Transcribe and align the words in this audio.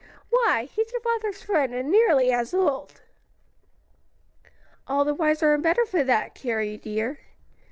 Why, 0.31 0.63
he's 0.73 0.91
your 0.91 1.01
father's 1.01 1.43
friend, 1.43 1.75
and 1.75 1.91
nearly 1.91 2.31
as 2.31 2.55
old." 2.55 3.01
"All 4.87 5.05
the 5.05 5.13
wiser 5.13 5.53
and 5.53 5.61
better 5.61 5.85
for 5.85 6.03
that, 6.03 6.33
Carrie, 6.33 6.77
dear. 6.77 7.19